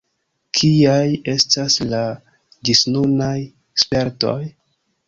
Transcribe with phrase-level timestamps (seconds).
[0.59, 1.03] Kiaj
[1.35, 2.01] estas la
[2.71, 3.39] ĝisnunaj
[3.85, 4.39] spertoj?